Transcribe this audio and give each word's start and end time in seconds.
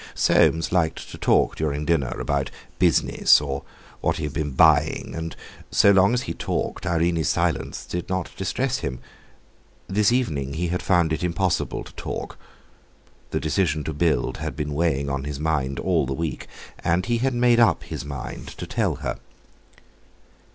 Soames 0.15 0.71
liked 0.71 1.11
to 1.11 1.17
talk 1.19 1.55
during 1.55 1.85
dinner 1.85 2.19
about 2.19 2.49
business, 2.79 3.39
or 3.39 3.61
what 3.99 4.17
he 4.17 4.23
had 4.23 4.33
been 4.33 4.49
buying, 4.53 5.13
and 5.13 5.35
so 5.69 5.91
long 5.91 6.15
as 6.15 6.23
he 6.23 6.33
talked 6.33 6.87
Irene's 6.87 7.29
silence 7.29 7.85
did 7.85 8.09
not 8.09 8.31
distress 8.35 8.79
him. 8.79 8.97
This 9.85 10.11
evening 10.11 10.55
he 10.55 10.69
had 10.69 10.81
found 10.81 11.13
it 11.13 11.23
impossible 11.23 11.83
to 11.83 11.93
talk. 11.93 12.39
The 13.29 13.39
decision 13.39 13.83
to 13.83 13.93
build 13.93 14.37
had 14.37 14.55
been 14.55 14.73
weighing 14.73 15.07
on 15.07 15.25
his 15.25 15.39
mind 15.39 15.77
all 15.79 16.07
the 16.07 16.13
week, 16.15 16.47
and 16.83 17.05
he 17.05 17.19
had 17.19 17.35
made 17.35 17.59
up 17.59 17.83
his 17.83 18.03
mind 18.03 18.47
to 18.57 18.65
tell 18.65 18.95
her. 19.05 19.19